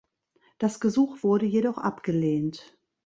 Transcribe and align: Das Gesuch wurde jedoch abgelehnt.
Das 0.57 0.79
Gesuch 0.79 1.21
wurde 1.21 1.45
jedoch 1.45 1.77
abgelehnt. 1.77 2.75